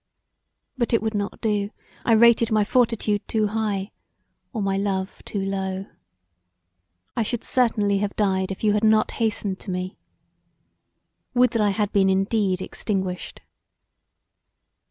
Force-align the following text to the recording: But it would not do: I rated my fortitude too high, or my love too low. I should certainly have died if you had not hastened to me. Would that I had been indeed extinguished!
But 0.79 0.95
it 0.95 1.01
would 1.03 1.13
not 1.13 1.41
do: 1.41 1.69
I 2.05 2.13
rated 2.13 2.49
my 2.51 2.63
fortitude 2.63 3.27
too 3.27 3.45
high, 3.49 3.91
or 4.51 4.59
my 4.59 4.75
love 4.75 5.21
too 5.25 5.45
low. 5.45 5.85
I 7.15 7.21
should 7.21 7.43
certainly 7.43 7.99
have 7.99 8.15
died 8.15 8.51
if 8.51 8.63
you 8.63 8.73
had 8.73 8.83
not 8.83 9.11
hastened 9.21 9.59
to 9.59 9.69
me. 9.69 9.99
Would 11.35 11.51
that 11.51 11.61
I 11.61 11.69
had 11.69 11.91
been 11.91 12.09
indeed 12.09 12.63
extinguished! 12.63 13.41